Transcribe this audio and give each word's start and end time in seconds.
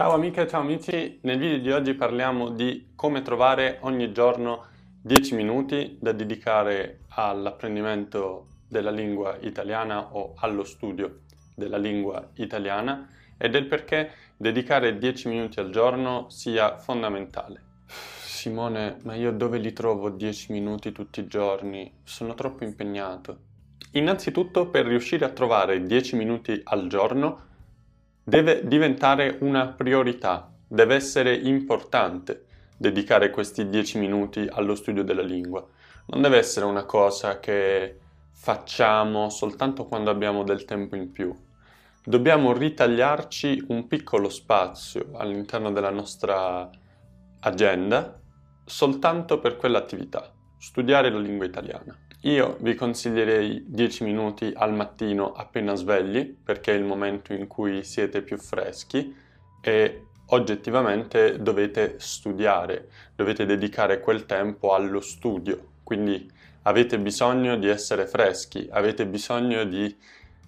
Ciao 0.00 0.14
amiche, 0.14 0.48
ciao 0.48 0.62
amici, 0.62 1.18
nel 1.24 1.38
video 1.38 1.58
di 1.58 1.70
oggi 1.70 1.92
parliamo 1.92 2.48
di 2.48 2.92
come 2.96 3.20
trovare 3.20 3.80
ogni 3.82 4.12
giorno 4.12 4.64
10 5.02 5.34
minuti 5.34 5.98
da 6.00 6.12
dedicare 6.12 7.00
all'apprendimento 7.08 8.46
della 8.66 8.90
lingua 8.90 9.36
italiana 9.42 10.16
o 10.16 10.32
allo 10.36 10.64
studio 10.64 11.24
della 11.54 11.76
lingua 11.76 12.30
italiana 12.36 13.10
e 13.36 13.50
del 13.50 13.66
perché 13.66 14.12
dedicare 14.38 14.96
10 14.96 15.28
minuti 15.28 15.60
al 15.60 15.68
giorno 15.68 16.30
sia 16.30 16.78
fondamentale. 16.78 17.62
Simone, 17.86 18.96
ma 19.02 19.14
io 19.16 19.32
dove 19.32 19.58
li 19.58 19.74
trovo 19.74 20.08
10 20.08 20.50
minuti 20.52 20.92
tutti 20.92 21.20
i 21.20 21.26
giorni? 21.26 21.92
Sono 22.04 22.32
troppo 22.32 22.64
impegnato. 22.64 23.36
Innanzitutto 23.92 24.70
per 24.70 24.86
riuscire 24.86 25.26
a 25.26 25.30
trovare 25.30 25.82
10 25.82 26.16
minuti 26.16 26.58
al 26.64 26.86
giorno 26.86 27.48
deve 28.30 28.60
diventare 28.64 29.38
una 29.40 29.66
priorità, 29.66 30.54
deve 30.68 30.94
essere 30.94 31.34
importante 31.34 32.44
dedicare 32.76 33.30
questi 33.30 33.68
dieci 33.68 33.98
minuti 33.98 34.46
allo 34.48 34.76
studio 34.76 35.02
della 35.02 35.20
lingua. 35.20 35.66
Non 36.06 36.22
deve 36.22 36.38
essere 36.38 36.64
una 36.64 36.84
cosa 36.84 37.40
che 37.40 37.98
facciamo 38.30 39.30
soltanto 39.30 39.86
quando 39.86 40.10
abbiamo 40.10 40.44
del 40.44 40.64
tempo 40.64 40.94
in 40.94 41.10
più. 41.10 41.36
Dobbiamo 42.04 42.52
ritagliarci 42.52 43.64
un 43.70 43.88
piccolo 43.88 44.28
spazio 44.28 45.08
all'interno 45.14 45.72
della 45.72 45.90
nostra 45.90 46.70
agenda 47.40 48.16
soltanto 48.64 49.40
per 49.40 49.56
quell'attività, 49.56 50.32
studiare 50.56 51.10
la 51.10 51.18
lingua 51.18 51.46
italiana. 51.46 51.98
Io 52.24 52.58
vi 52.60 52.74
consiglierei 52.74 53.64
10 53.66 54.04
minuti 54.04 54.52
al 54.54 54.74
mattino 54.74 55.32
appena 55.32 55.74
svegli, 55.74 56.26
perché 56.26 56.72
è 56.72 56.76
il 56.76 56.84
momento 56.84 57.32
in 57.32 57.46
cui 57.46 57.82
siete 57.82 58.20
più 58.20 58.36
freschi 58.36 59.16
e 59.62 60.04
oggettivamente 60.26 61.40
dovete 61.40 61.94
studiare, 61.96 62.90
dovete 63.16 63.46
dedicare 63.46 64.00
quel 64.00 64.26
tempo 64.26 64.74
allo 64.74 65.00
studio, 65.00 65.68
quindi 65.82 66.30
avete 66.64 66.98
bisogno 66.98 67.56
di 67.56 67.68
essere 67.68 68.06
freschi, 68.06 68.68
avete 68.70 69.06
bisogno 69.06 69.64
di 69.64 69.96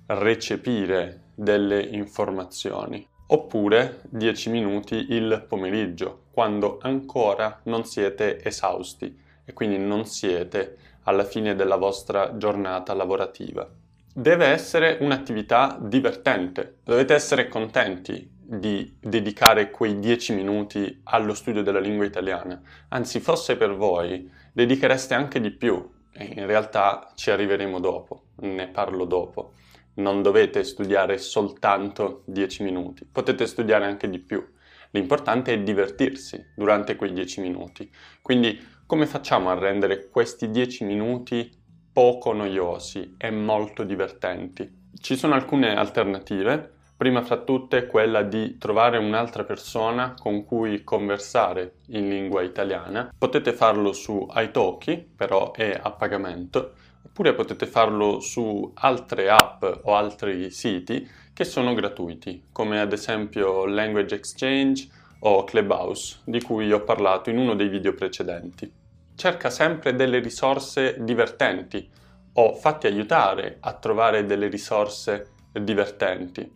recepire 0.09 1.23
delle 1.35 1.81
informazioni. 1.81 3.09
Oppure 3.29 4.03
10 4.11 4.51
minuti 4.51 5.07
il 5.13 5.43
pomeriggio, 5.49 6.25
quando 6.33 6.77
ancora 6.83 7.61
non 7.65 7.87
siete 7.87 8.45
esausti 8.45 9.22
e 9.45 9.53
quindi 9.53 9.79
non 9.79 10.05
siete 10.05 10.77
alla 11.05 11.25
fine 11.25 11.55
della 11.55 11.77
vostra 11.77 12.37
giornata 12.37 12.95
lavorativa. 12.95 13.69
Deve 14.15 14.47
essere 14.47 14.99
un'attività 15.01 15.79
divertente, 15.81 16.79
dovete 16.85 17.15
essere 17.15 17.49
contenti 17.49 18.31
di 18.45 18.97
dedicare 19.01 19.71
quei 19.71 19.99
10 19.99 20.35
minuti 20.35 21.01
allo 21.05 21.33
studio 21.33 21.63
della 21.63 21.81
lingua 21.81 22.05
italiana, 22.05 22.61
anzi 22.89 23.21
fosse 23.21 23.57
per 23.57 23.75
voi, 23.75 24.31
dedichereste 24.53 25.15
anche 25.15 25.41
di 25.41 25.51
più 25.51 25.91
e 26.13 26.25
in 26.37 26.47
realtà 26.47 27.11
ci 27.15 27.31
arriveremo 27.31 27.81
dopo, 27.81 28.25
ne 28.41 28.69
parlo 28.69 29.07
dopo. 29.07 29.55
Non 29.95 30.23
dovete 30.23 30.65
studiare 30.65 31.17
soltanto 31.19 32.23
10 32.27 32.63
minuti, 32.63 33.07
potete 33.11 33.47
studiare 33.47 33.87
anche 33.87 34.11
di 34.11 34.19
più. 34.19 34.47
L'importante 34.91 35.55
è 35.55 35.63
divertirsi 35.63 36.53
durante 36.55 36.97
quei 36.97 37.15
10 37.15 37.41
minuti. 37.41 37.91
Quindi 38.21 38.61
come 38.87 39.07
facciamo 39.07 39.51
a 39.51 39.59
rendere 39.59 40.09
questi 40.09 40.51
10 40.51 40.85
minuti 40.85 41.51
poco 41.93 42.33
noiosi 42.33 43.15
e 43.19 43.31
molto 43.31 43.85
divertenti? 43.85 44.71
Ci 44.99 45.17
sono 45.17 45.35
alcune 45.35 45.75
alternative. 45.75 46.71
Prima 46.97 47.23
fra 47.23 47.39
tutte 47.39 47.87
quella 47.87 48.23
di 48.23 48.59
trovare 48.59 48.99
un'altra 48.99 49.45
persona 49.45 50.15
con 50.17 50.45
cui 50.45 50.85
conversare 50.85 51.79
in 51.89 52.09
lingua 52.09 52.43
italiana. 52.43 53.13
Potete 53.17 53.53
farlo 53.53 53.93
su 53.93 54.29
italki, 54.35 54.99
però 55.17 55.53
è 55.53 55.81
a 55.83 55.91
pagamento, 55.91 56.75
oppure 57.05 57.35
potete 57.35 57.67
farlo 57.67 58.21
su 58.21 58.71
altre 58.75 59.31
app 59.31 59.65
o 59.83 59.97
altri 59.97 60.51
siti 60.51 61.09
che 61.33 61.45
sono 61.45 61.75
gratuiti, 61.75 62.45
come 62.53 62.79
ad 62.81 62.93
esempio 62.93 63.67
Language 63.67 64.15
Exchange 64.15 64.89
o 65.25 65.45
Clubhouse, 65.45 66.21
di 66.25 66.41
cui 66.41 66.73
ho 66.73 66.83
parlato 66.83 67.31
in 67.31 67.39
uno 67.39 67.55
dei 67.55 67.69
video 67.69 67.95
precedenti 67.95 68.81
cerca 69.15 69.51
sempre 69.51 69.95
delle 69.95 70.19
risorse 70.19 70.97
divertenti 71.01 71.89
o 72.35 72.55
fatti 72.55 72.87
aiutare 72.87 73.59
a 73.61 73.75
trovare 73.75 74.25
delle 74.25 74.49
risorse 74.49 75.33
divertenti. 75.53 76.51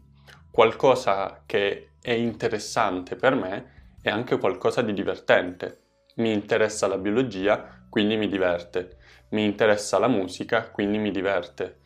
Qualcosa 0.50 1.42
che 1.44 1.90
è 2.00 2.12
interessante 2.12 3.14
per 3.14 3.34
me 3.34 3.94
è 4.00 4.08
anche 4.08 4.38
qualcosa 4.38 4.80
di 4.80 4.94
divertente. 4.94 5.82
Mi 6.16 6.32
interessa 6.32 6.86
la 6.86 6.96
biologia, 6.96 7.84
quindi 7.90 8.16
mi 8.16 8.26
diverte. 8.26 8.96
Mi 9.30 9.44
interessa 9.44 9.98
la 9.98 10.08
musica, 10.08 10.70
quindi 10.70 10.98
mi 10.98 11.10
diverte. 11.10 11.80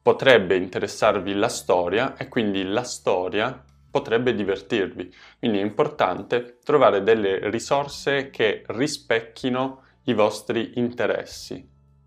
Potrebbe 0.00 0.54
interessarvi 0.54 1.34
la 1.34 1.48
storia 1.48 2.16
e 2.16 2.28
quindi 2.28 2.62
la 2.62 2.84
storia 2.84 3.64
potrebbe 3.94 4.34
divertirvi. 4.34 5.14
Quindi 5.38 5.58
è 5.60 5.62
importante 5.62 6.58
trovare 6.64 7.04
delle 7.04 7.48
risorse 7.48 8.28
che 8.30 8.64
rispecchino 8.66 9.82
i 10.06 10.14
vostri 10.14 10.72
interessi, 10.74 11.64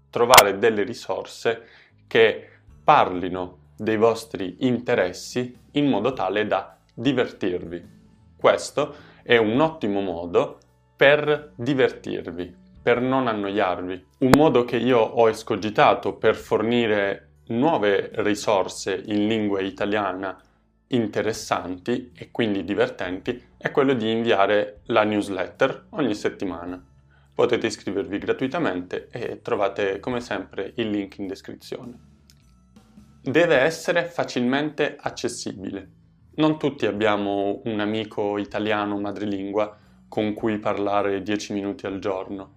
trovare 0.10 0.58
delle 0.58 0.84
risorse 0.84 1.64
che 2.06 2.50
parlino 2.84 3.70
dei 3.78 3.96
vostri 3.96 4.58
interessi 4.60 5.58
in 5.72 5.88
modo 5.88 6.12
tale 6.12 6.46
da 6.46 6.78
divertirvi. 6.94 7.82
Questo 8.36 8.96
è 9.24 9.38
un 9.38 9.58
ottimo 9.62 10.02
modo 10.02 10.58
per 10.94 11.54
divertirvi, 11.56 12.54
per 12.84 13.00
non 13.00 13.28
annoiarvi. 13.28 14.06
Un 14.20 14.32
modo 14.36 14.66
che 14.66 14.76
io 14.76 15.00
ho 15.00 15.30
escogitato 15.30 16.16
per 16.16 16.36
fornire 16.36 17.30
nuove 17.48 18.10
risorse 18.16 19.02
in 19.06 19.26
lingua 19.26 19.62
italiana 19.62 20.38
interessanti 20.90 22.12
e 22.16 22.32
quindi 22.32 22.64
divertenti 22.64 23.44
è 23.58 23.72
quello 23.72 23.94
di 23.94 24.10
inviare 24.10 24.82
la 24.86 25.04
newsletter 25.04 25.88
ogni 25.90 26.16
settimana. 26.16 26.82
Potete 27.34 27.68
iscrivervi 27.68 28.18
gratuitamente 28.18 29.10
e 29.12 29.42
trovate 29.42 30.00
come 30.00 30.22
sempre 30.22 30.74
il 30.76 30.90
link 30.90 31.18
in 31.18 31.28
descrizione. 31.28 32.00
Deve 33.22 33.58
essere 33.58 34.06
facilmente 34.06 34.96
accessibile. 35.00 35.90
Non 36.36 36.58
tutti 36.58 36.86
abbiamo 36.86 37.62
un 37.66 37.80
amico 37.80 38.38
italiano 38.38 38.98
madrelingua 39.00 39.78
con 40.08 40.34
cui 40.34 40.58
parlare 40.60 41.22
10 41.22 41.54
minuti 41.54 41.86
al 41.86 42.00
giorno. 42.00 42.54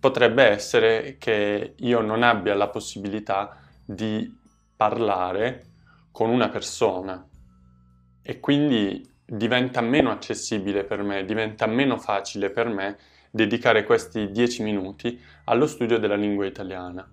Potrebbe 0.00 0.44
essere 0.44 1.16
che 1.18 1.74
io 1.76 2.00
non 2.00 2.22
abbia 2.22 2.54
la 2.54 2.68
possibilità 2.68 3.56
di 3.84 4.36
parlare 4.74 5.66
con 6.10 6.30
una 6.30 6.48
persona 6.48 7.24
e 8.22 8.40
quindi 8.40 9.08
diventa 9.24 9.80
meno 9.80 10.10
accessibile 10.10 10.84
per 10.84 11.02
me, 11.02 11.24
diventa 11.24 11.66
meno 11.66 11.96
facile 11.98 12.50
per 12.50 12.68
me 12.68 12.96
dedicare 13.30 13.84
questi 13.84 14.30
dieci 14.30 14.62
minuti 14.62 15.20
allo 15.44 15.66
studio 15.66 15.98
della 15.98 16.16
lingua 16.16 16.46
italiana. 16.46 17.08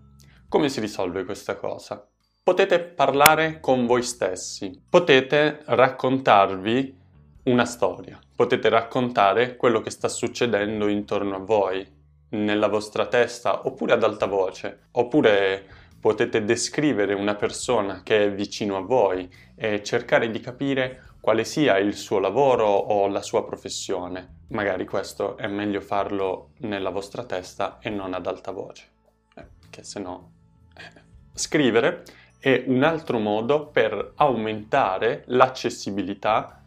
Come 0.48 0.70
si 0.70 0.80
risolve 0.80 1.24
questa 1.24 1.56
cosa? 1.56 2.06
Potete 2.44 2.80
parlare 2.80 3.60
con 3.60 3.86
voi 3.86 4.04
stessi, 4.04 4.82
potete 4.90 5.62
raccontarvi 5.66 6.98
una 7.44 7.66
storia, 7.66 8.20
potete 8.36 8.70
raccontare 8.70 9.56
quello 9.56 9.82
che 9.82 9.92
sta 9.92 10.08
succedendo 10.08 10.88
intorno 10.88 11.36
a 11.36 11.40
voi, 11.40 11.98
nella 12.30 12.68
vostra 12.68 13.08
testa, 13.08 13.66
oppure 13.68 13.94
ad 13.94 14.04
alta 14.04 14.26
voce, 14.26 14.88
oppure 14.92 15.66
potete 16.00 16.44
descrivere 16.44 17.14
una 17.14 17.36
persona 17.36 18.02
che 18.04 18.26
è 18.26 18.34
vicino 18.34 18.78
a 18.78 18.82
voi 18.82 19.30
e 19.56 19.84
cercare 19.84 20.32
di 20.32 20.40
capire 20.40 21.04
quale 21.20 21.44
sia 21.44 21.78
il 21.78 21.96
suo 21.96 22.20
lavoro 22.20 22.68
o 22.68 23.08
la 23.08 23.22
sua 23.22 23.46
professione. 23.46 24.38
Magari 24.50 24.86
questo 24.86 25.38
è 25.38 25.48
meglio 25.48 25.82
farlo 25.82 26.52
nella 26.60 26.90
vostra 26.90 27.26
testa 27.26 27.78
e 27.80 27.90
non 27.90 28.14
ad 28.14 28.26
alta 28.26 28.52
voce, 28.52 28.90
eh, 29.36 29.46
che 29.70 29.84
se 29.84 30.00
no... 30.00 30.32
Eh. 30.76 31.08
Scrivere 31.34 32.04
è 32.40 32.64
un 32.68 32.84
altro 32.84 33.20
modo 33.20 33.68
per 33.68 34.14
aumentare 34.16 35.24
l'accessibilità 35.28 36.64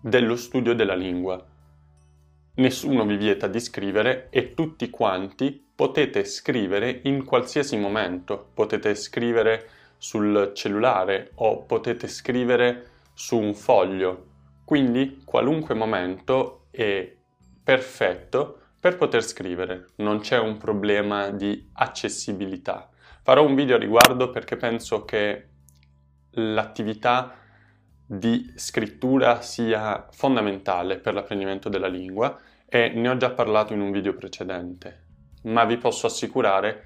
dello 0.00 0.34
studio 0.34 0.74
della 0.74 0.96
lingua. 0.96 1.42
Nessuno 2.54 3.06
vi 3.06 3.16
vieta 3.16 3.46
di 3.46 3.60
scrivere 3.60 4.26
e 4.30 4.52
tutti 4.52 4.90
quanti 4.90 5.61
potete 5.74 6.24
scrivere 6.24 7.00
in 7.04 7.24
qualsiasi 7.24 7.76
momento. 7.76 8.50
Potete 8.54 8.94
scrivere 8.94 9.68
sul 9.96 10.52
cellulare 10.54 11.30
o 11.36 11.64
potete 11.64 12.08
scrivere 12.08 12.90
su 13.14 13.38
un 13.38 13.54
foglio. 13.54 14.30
Quindi 14.64 15.22
qualunque 15.24 15.74
momento 15.74 16.66
è 16.70 17.14
perfetto 17.62 18.58
per 18.80 18.96
poter 18.96 19.22
scrivere. 19.22 19.90
Non 19.96 20.20
c'è 20.20 20.38
un 20.38 20.56
problema 20.56 21.30
di 21.30 21.70
accessibilità. 21.74 22.90
Farò 23.22 23.44
un 23.44 23.54
video 23.54 23.76
a 23.76 23.78
riguardo 23.78 24.30
perché 24.30 24.56
penso 24.56 25.04
che 25.04 25.48
l'attività 26.30 27.36
di 28.04 28.52
scrittura 28.56 29.40
sia 29.40 30.08
fondamentale 30.10 30.98
per 30.98 31.14
l'apprendimento 31.14 31.68
della 31.68 31.86
lingua 31.86 32.38
e 32.66 32.88
ne 32.88 33.08
ho 33.08 33.16
già 33.16 33.30
parlato 33.30 33.72
in 33.72 33.80
un 33.80 33.90
video 33.90 34.14
precedente, 34.14 35.04
ma 35.42 35.64
vi 35.64 35.76
posso 35.76 36.06
assicurare 36.06 36.84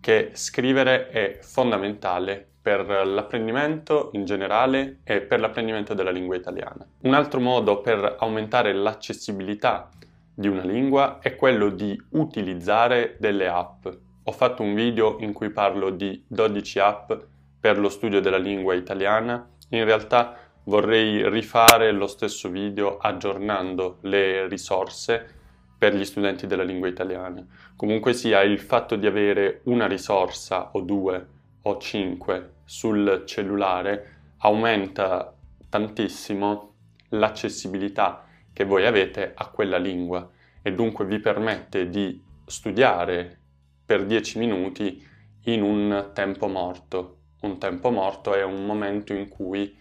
che 0.00 0.30
scrivere 0.34 1.08
è 1.08 1.38
fondamentale 1.40 2.46
per 2.62 2.86
l'apprendimento 2.86 4.10
in 4.12 4.24
generale 4.24 5.00
e 5.04 5.20
per 5.20 5.40
l'apprendimento 5.40 5.94
della 5.94 6.10
lingua 6.10 6.36
italiana. 6.36 6.86
Un 7.00 7.14
altro 7.14 7.40
modo 7.40 7.80
per 7.80 8.16
aumentare 8.18 8.72
l'accessibilità 8.72 9.88
di 10.34 10.48
una 10.48 10.62
lingua 10.62 11.18
è 11.20 11.36
quello 11.36 11.68
di 11.70 12.00
utilizzare 12.10 13.16
delle 13.18 13.48
app. 13.48 13.86
Ho 14.24 14.32
fatto 14.32 14.62
un 14.62 14.74
video 14.74 15.18
in 15.20 15.32
cui 15.32 15.50
parlo 15.50 15.90
di 15.90 16.24
12 16.26 16.78
app 16.78 17.12
per 17.60 17.78
lo 17.78 17.88
studio 17.88 18.20
della 18.20 18.38
lingua 18.38 18.74
italiana. 18.74 19.48
In 19.70 19.84
realtà 19.84 20.36
vorrei 20.64 21.28
rifare 21.28 21.90
lo 21.90 22.06
stesso 22.06 22.48
video 22.48 22.98
aggiornando 22.98 23.98
le 24.02 24.46
risorse 24.46 25.41
per 25.82 25.96
gli 25.96 26.04
studenti 26.04 26.46
della 26.46 26.62
lingua 26.62 26.86
italiana. 26.86 27.44
Comunque 27.74 28.12
sia, 28.12 28.40
il 28.42 28.60
fatto 28.60 28.94
di 28.94 29.04
avere 29.04 29.62
una 29.64 29.88
risorsa 29.88 30.70
o 30.74 30.80
due 30.80 31.26
o 31.62 31.76
cinque 31.78 32.52
sul 32.64 33.24
cellulare 33.26 34.34
aumenta 34.38 35.34
tantissimo 35.68 36.74
l'accessibilità 37.08 38.24
che 38.52 38.62
voi 38.62 38.86
avete 38.86 39.32
a 39.34 39.48
quella 39.48 39.76
lingua 39.76 40.30
e 40.62 40.72
dunque 40.72 41.04
vi 41.04 41.18
permette 41.18 41.88
di 41.88 42.22
studiare 42.46 43.40
per 43.84 44.06
10 44.06 44.38
minuti 44.38 45.04
in 45.46 45.62
un 45.64 46.10
tempo 46.14 46.46
morto. 46.46 47.16
Un 47.40 47.58
tempo 47.58 47.90
morto 47.90 48.34
è 48.34 48.44
un 48.44 48.64
momento 48.64 49.14
in 49.14 49.28
cui 49.28 49.76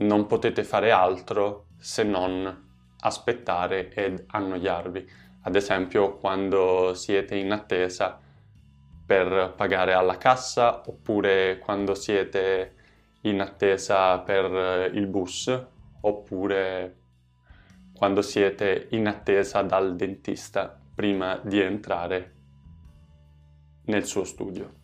non 0.00 0.26
potete 0.26 0.62
fare 0.62 0.90
altro 0.90 1.68
se 1.78 2.02
non 2.02 2.71
aspettare 3.02 3.92
ed 3.92 4.24
annoiarvi. 4.26 5.10
Ad 5.42 5.54
esempio 5.54 6.16
quando 6.16 6.94
siete 6.94 7.36
in 7.36 7.52
attesa 7.52 8.18
per 9.04 9.54
pagare 9.56 9.92
alla 9.92 10.16
cassa 10.16 10.82
oppure 10.86 11.58
quando 11.58 11.94
siete 11.94 12.74
in 13.22 13.40
attesa 13.40 14.18
per 14.20 14.90
il 14.94 15.06
bus 15.06 15.66
oppure 16.00 16.96
quando 17.94 18.22
siete 18.22 18.88
in 18.90 19.06
attesa 19.06 19.62
dal 19.62 19.94
dentista 19.94 20.76
prima 20.94 21.38
di 21.42 21.60
entrare 21.60 22.32
nel 23.84 24.04
suo 24.04 24.24
studio. 24.24 24.81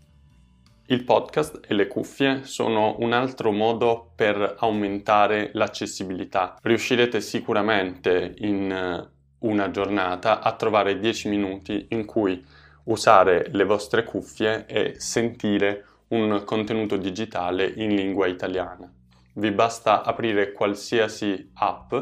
Il 0.90 1.05
podcast 1.05 1.61
e 1.69 1.75
le 1.75 1.87
cuffie 1.87 2.44
sono 2.44 2.96
un 3.00 3.12
altro 3.12 3.52
modo 3.52 4.11
per 4.14 4.56
aumentare 4.61 5.50
l'accessibilità. 5.52 6.56
Riuscirete 6.62 7.20
sicuramente 7.20 8.35
in 8.38 8.73
eh, 8.73 9.11
una 9.40 9.70
giornata 9.70 10.40
a 10.40 10.56
trovare 10.56 10.99
10 10.99 11.29
minuti 11.29 11.88
in 11.90 12.06
cui 12.06 12.43
usare 12.85 13.49
le 13.50 13.64
vostre 13.64 14.02
cuffie 14.02 14.64
e 14.64 14.94
sentire 14.96 15.85
un 16.08 16.40
contenuto 16.46 16.96
digitale 16.96 17.67
in 17.67 17.94
lingua 17.94 18.26
italiana. 18.26 18.90
Vi 19.35 19.50
basta 19.50 20.02
aprire 20.02 20.52
qualsiasi 20.52 21.50
app 21.52 21.94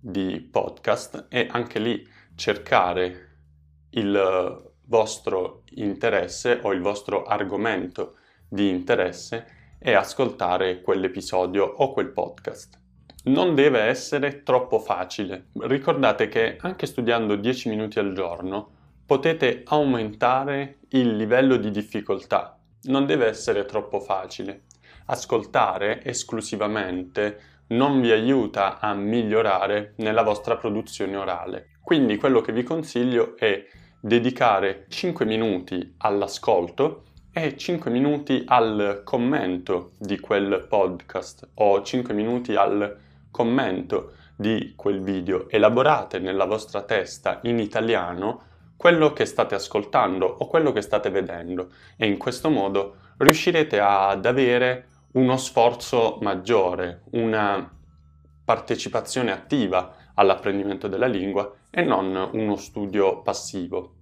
di 0.00 0.40
podcast 0.40 1.26
e 1.28 1.48
anche 1.50 1.78
lì 1.78 2.08
cercare 2.34 3.28
il 3.90 4.70
vostro 4.86 5.64
interesse 5.74 6.60
o 6.62 6.72
il 6.72 6.80
vostro 6.80 7.24
argomento 7.24 8.16
di 8.52 8.68
interesse 8.68 9.46
e 9.78 9.94
ascoltare 9.94 10.82
quell'episodio 10.82 11.64
o 11.64 11.90
quel 11.92 12.10
podcast. 12.10 12.78
Non 13.24 13.54
deve 13.54 13.80
essere 13.80 14.42
troppo 14.42 14.78
facile. 14.78 15.46
Ricordate 15.60 16.28
che 16.28 16.58
anche 16.60 16.84
studiando 16.84 17.36
10 17.36 17.70
minuti 17.70 17.98
al 17.98 18.12
giorno 18.12 18.68
potete 19.06 19.62
aumentare 19.64 20.80
il 20.90 21.16
livello 21.16 21.56
di 21.56 21.70
difficoltà. 21.70 22.58
Non 22.82 23.06
deve 23.06 23.26
essere 23.26 23.64
troppo 23.64 24.00
facile. 24.00 24.64
Ascoltare 25.06 26.04
esclusivamente 26.04 27.50
non 27.68 28.02
vi 28.02 28.10
aiuta 28.10 28.80
a 28.80 28.92
migliorare 28.92 29.94
nella 29.96 30.22
vostra 30.22 30.56
produzione 30.56 31.16
orale. 31.16 31.70
Quindi 31.82 32.16
quello 32.16 32.42
che 32.42 32.52
vi 32.52 32.62
consiglio 32.62 33.34
è 33.38 33.64
dedicare 33.98 34.84
5 34.88 35.24
minuti 35.24 35.94
all'ascolto 35.98 37.04
e 37.34 37.56
5 37.56 37.90
minuti 37.90 38.42
al 38.46 39.00
commento 39.04 39.92
di 39.96 40.20
quel 40.20 40.66
podcast 40.68 41.48
o 41.54 41.80
5 41.80 42.12
minuti 42.12 42.54
al 42.54 42.94
commento 43.30 44.12
di 44.36 44.74
quel 44.76 45.00
video. 45.00 45.48
Elaborate 45.48 46.18
nella 46.18 46.44
vostra 46.44 46.82
testa 46.82 47.40
in 47.44 47.58
italiano 47.58 48.42
quello 48.76 49.14
che 49.14 49.24
state 49.24 49.54
ascoltando 49.54 50.26
o 50.26 50.46
quello 50.46 50.72
che 50.72 50.82
state 50.82 51.08
vedendo 51.08 51.70
e 51.96 52.06
in 52.06 52.18
questo 52.18 52.50
modo 52.50 52.96
riuscirete 53.16 53.80
ad 53.80 54.26
avere 54.26 54.88
uno 55.12 55.38
sforzo 55.38 56.18
maggiore, 56.20 57.04
una 57.12 57.66
partecipazione 58.44 59.32
attiva 59.32 59.94
all'apprendimento 60.14 60.86
della 60.86 61.06
lingua 61.06 61.50
e 61.70 61.82
non 61.82 62.28
uno 62.32 62.56
studio 62.56 63.22
passivo. 63.22 63.94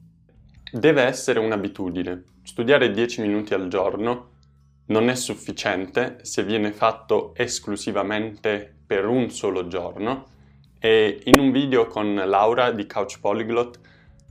Deve 0.72 1.02
essere 1.02 1.40
un'abitudine. 1.40 2.22
Studiare 2.44 2.92
10 2.92 3.22
minuti 3.22 3.54
al 3.54 3.66
giorno 3.66 4.28
non 4.86 5.08
è 5.08 5.16
sufficiente 5.16 6.18
se 6.22 6.44
viene 6.44 6.70
fatto 6.70 7.34
esclusivamente 7.34 8.72
per 8.86 9.04
un 9.06 9.30
solo 9.30 9.66
giorno 9.66 10.26
e 10.78 11.22
in 11.24 11.40
un 11.40 11.50
video 11.50 11.88
con 11.88 12.14
Laura 12.14 12.70
di 12.70 12.86
Couch 12.86 13.18
Polyglot 13.18 13.80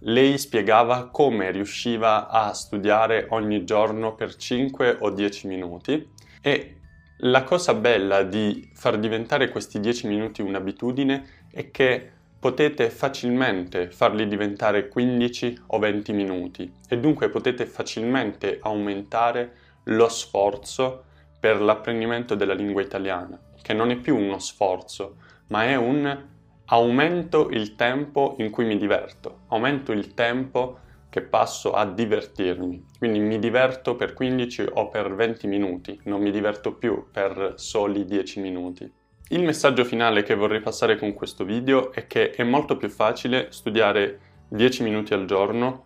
lei 0.03 0.37
spiegava 0.37 1.09
come 1.09 1.51
riusciva 1.51 2.29
a 2.29 2.53
studiare 2.53 3.27
ogni 3.31 3.65
giorno 3.65 4.15
per 4.15 4.33
5 4.33 4.97
o 5.01 5.09
10 5.09 5.47
minuti 5.47 6.09
e 6.41 6.77
la 7.17 7.43
cosa 7.43 7.73
bella 7.73 8.23
di 8.23 8.71
far 8.73 8.97
diventare 8.97 9.49
questi 9.49 9.81
10 9.81 10.07
minuti 10.07 10.41
un'abitudine 10.41 11.47
è 11.51 11.69
che 11.69 12.11
potete 12.39 12.89
facilmente 12.89 13.91
farli 13.91 14.25
diventare 14.27 14.87
15 14.87 15.63
o 15.67 15.79
20 15.79 16.13
minuti 16.13 16.73
e 16.87 16.97
dunque 16.97 17.29
potete 17.29 17.65
facilmente 17.65 18.59
aumentare 18.61 19.53
lo 19.85 20.07
sforzo 20.07 21.03
per 21.39 21.61
l'apprendimento 21.61 22.35
della 22.35 22.53
lingua 22.53 22.81
italiana, 22.81 23.37
che 23.61 23.73
non 23.73 23.91
è 23.91 23.97
più 23.97 24.15
uno 24.15 24.39
sforzo, 24.39 25.17
ma 25.47 25.65
è 25.65 25.75
un 25.75 26.27
aumento 26.65 27.49
il 27.49 27.75
tempo 27.75 28.35
in 28.37 28.51
cui 28.51 28.65
mi 28.65 28.77
diverto, 28.77 29.41
aumento 29.47 29.91
il 29.91 30.13
tempo 30.13 30.79
che 31.09 31.21
passo 31.21 31.73
a 31.73 31.85
divertirmi. 31.85 32.85
Quindi 32.97 33.19
mi 33.19 33.39
diverto 33.39 33.95
per 33.95 34.13
15 34.13 34.65
o 34.73 34.89
per 34.89 35.13
20 35.15 35.47
minuti, 35.47 35.99
non 36.03 36.21
mi 36.21 36.31
diverto 36.31 36.73
più 36.75 37.07
per 37.11 37.53
soli 37.55 38.05
10 38.05 38.39
minuti. 38.39 38.93
Il 39.31 39.43
messaggio 39.43 39.85
finale 39.85 40.23
che 40.23 40.33
vorrei 40.33 40.59
passare 40.59 40.97
con 40.97 41.13
questo 41.13 41.43
video 41.43 41.91
è 41.91 42.07
che 42.07 42.31
è 42.31 42.43
molto 42.43 42.77
più 42.77 42.89
facile 42.89 43.51
studiare 43.51 44.19
10 44.47 44.81
minuti 44.81 45.13
al 45.13 45.25
giorno 45.25 45.85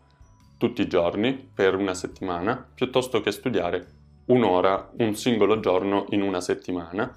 tutti 0.58 0.82
i 0.82 0.88
giorni 0.88 1.34
per 1.54 1.76
una 1.76 1.94
settimana 1.94 2.66
piuttosto 2.74 3.20
che 3.20 3.32
studiare 3.32 3.86
un'ora 4.28 4.92
un 5.00 5.14
singolo 5.16 5.60
giorno 5.60 6.06
in 6.12 6.22
una 6.22 6.40
settimana. 6.40 7.14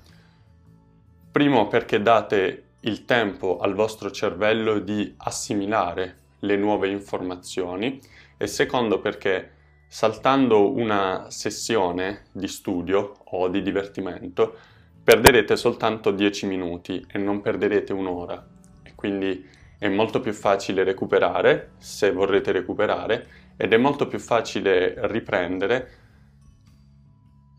Primo 1.30 1.68
perché 1.68 2.02
date 2.02 2.64
il 2.80 3.04
tempo 3.04 3.59
al 3.59 3.75
vostro 3.75 4.11
cervello 4.11 4.80
di 4.80 5.14
assimilare 5.18 6.16
le 6.40 6.56
nuove 6.56 6.88
informazioni 6.88 8.00
e 8.37 8.49
secondo 8.49 8.99
perché 8.99 9.52
saltando 9.87 10.73
una 10.73 11.26
sessione 11.28 12.25
di 12.33 12.49
studio 12.49 13.14
o 13.26 13.47
di 13.47 13.62
divertimento 13.62 14.75
perderete 15.07 15.57
soltanto 15.57 16.11
10 16.11 16.47
minuti 16.47 17.07
e 17.09 17.17
non 17.17 17.41
perderete 17.41 17.93
un'ora 17.93 18.45
e 18.83 18.93
quindi 18.97 19.47
è 19.79 19.87
molto 19.87 20.19
più 20.19 20.33
facile 20.33 20.83
recuperare 20.83 21.75
se 21.79 22.11
vorrete 22.11 22.51
recuperare 22.51 23.29
ed 23.57 23.73
è 23.73 23.77
molto 23.77 24.09
più 24.09 24.19
facile 24.19 24.95
riprendere 25.07 25.91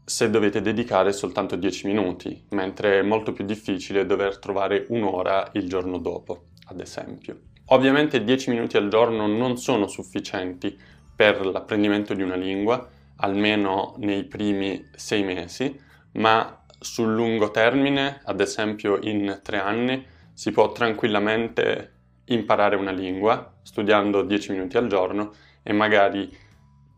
se 0.03 0.29
dovete 0.29 0.59
dedicare 0.59 1.13
soltanto 1.13 1.55
10 1.55 1.87
minuti, 1.87 2.43
mentre 2.49 2.99
è 2.99 3.01
molto 3.01 3.31
più 3.31 3.45
difficile 3.45 4.05
dover 4.05 4.39
trovare 4.39 4.85
un'ora 4.89 5.49
il 5.53 5.69
giorno 5.69 5.99
dopo, 5.99 6.47
ad 6.65 6.81
esempio. 6.81 7.39
Ovviamente 7.67 8.25
10 8.25 8.49
minuti 8.49 8.75
al 8.75 8.89
giorno 8.89 9.25
non 9.25 9.55
sono 9.55 9.87
sufficienti 9.87 10.77
per 11.15 11.45
l'apprendimento 11.45 12.13
di 12.13 12.23
una 12.23 12.35
lingua, 12.35 12.85
almeno 13.17 13.95
nei 13.99 14.25
primi 14.25 14.89
6 14.93 15.23
mesi, 15.23 15.79
ma 16.13 16.65
sul 16.79 17.13
lungo 17.13 17.51
termine, 17.51 18.21
ad 18.23 18.39
esempio 18.39 18.99
in 19.01 19.39
3 19.43 19.57
anni, 19.57 20.05
si 20.33 20.51
può 20.51 20.71
tranquillamente 20.71 21.93
imparare 22.25 22.75
una 22.75 22.91
lingua 22.91 23.53
studiando 23.61 24.21
10 24.21 24.51
minuti 24.51 24.77
al 24.77 24.87
giorno 24.87 25.33
e 25.63 25.73
magari 25.73 26.45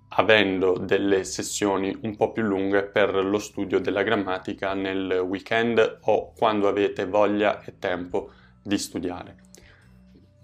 avendo 0.10 0.74
delle 0.78 1.24
sessioni 1.24 1.96
un 2.02 2.16
po' 2.16 2.32
più 2.32 2.44
lunghe 2.44 2.84
per 2.84 3.14
lo 3.14 3.38
studio 3.38 3.80
della 3.80 4.04
grammatica 4.04 4.74
nel 4.74 5.24
weekend 5.26 6.00
o 6.02 6.34
quando 6.34 6.68
avete 6.68 7.06
voglia 7.06 7.64
e 7.64 7.78
tempo 7.78 8.32
di 8.62 8.78
studiare. 8.78 9.36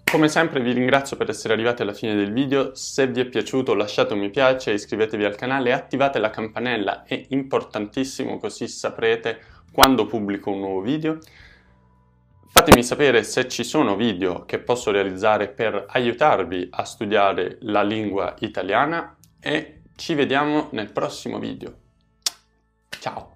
Come 0.08 0.28
sempre 0.28 0.60
vi 0.60 0.72
ringrazio 0.72 1.16
per 1.16 1.28
essere 1.28 1.52
arrivati 1.52 1.82
alla 1.82 1.92
fine 1.92 2.14
del 2.14 2.32
video, 2.32 2.74
se 2.76 3.08
vi 3.08 3.20
è 3.20 3.24
piaciuto 3.24 3.74
lasciate 3.74 4.14
un 4.14 4.20
mi 4.20 4.30
piace, 4.30 4.72
iscrivetevi 4.72 5.24
al 5.24 5.34
canale 5.34 5.72
attivate 5.72 6.20
la 6.20 6.30
campanella, 6.30 7.02
è 7.02 7.26
importantissimo 7.30 8.38
così 8.38 8.68
saprete 8.68 9.40
quando 9.72 10.06
pubblico 10.06 10.52
un 10.52 10.60
nuovo 10.60 10.80
video. 10.80 11.18
Fatemi 12.46 12.84
sapere 12.84 13.24
se 13.24 13.48
ci 13.48 13.64
sono 13.64 13.96
video 13.96 14.44
che 14.44 14.60
posso 14.60 14.92
realizzare 14.92 15.48
per 15.48 15.84
aiutarvi 15.88 16.68
a 16.70 16.84
studiare 16.84 17.58
la 17.62 17.82
lingua 17.82 18.36
italiana 18.38 19.16
e 19.40 19.82
ci 19.96 20.14
vediamo 20.14 20.68
nel 20.70 20.92
prossimo 20.92 21.40
video. 21.40 21.74
Ciao! 23.00 23.35